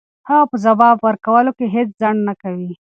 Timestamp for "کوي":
2.41-2.71